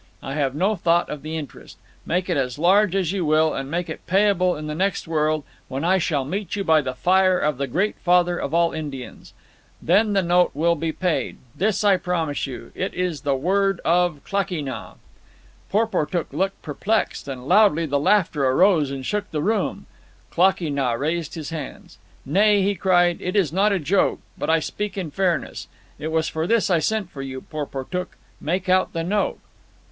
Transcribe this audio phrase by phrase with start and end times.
[0.23, 1.77] I have no thought of the interest.
[2.07, 5.43] Make it as large as you will, and make it payable in the next world,
[5.67, 9.33] when I shall meet you by the fire of the Great Father of all Indians.
[9.79, 11.37] Then the note will be paid.
[11.55, 12.71] This I promise you.
[12.73, 14.95] It is the word of Klakee Nah."
[15.71, 19.85] Porportuk looked perplexed, and loudly the laughter arose and shook the room.
[20.31, 21.99] Klakee Nah raised his hands.
[22.25, 23.21] "Nay," he cried.
[23.21, 24.19] "It is not a joke.
[24.39, 25.67] I but speak in fairness.
[25.99, 28.17] It was for this I sent for you, Porportuk.
[28.41, 29.37] Make out the note."